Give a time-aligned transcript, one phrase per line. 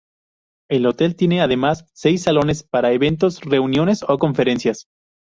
[0.67, 4.87] El hotel tiene además seis salones para eventos, reuniones o conferencias.